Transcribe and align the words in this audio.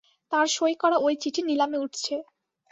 তাঁর 0.31 0.47
সই 0.47 0.73
করা 0.81 0.97
ওই 0.97 1.13
চিঠি 1.21 1.41
নিলামে 1.43 1.77
উঠছে। 1.77 2.15